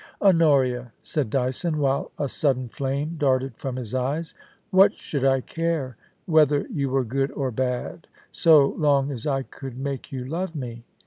* 0.15 0.19
Honoria,' 0.19 0.91
said 1.03 1.29
Dyson, 1.29 1.77
while 1.77 2.09
a 2.17 2.27
sudden 2.27 2.69
flame 2.69 3.17
darted 3.19 3.53
from 3.55 3.75
his 3.75 3.93
eyes,' 3.93 4.33
what 4.71 4.95
should 4.95 5.23
I 5.23 5.41
care 5.41 5.95
whether 6.25 6.65
you 6.73 6.89
were 6.89 7.03
good 7.03 7.29
or 7.33 7.51
bad, 7.51 8.07
so 8.31 8.69
long 8.79 9.11
as 9.11 9.27
I 9.27 9.43
could 9.43 9.77
make 9.77 10.11
you 10.11 10.25
love 10.25 10.55
me 10.55 10.81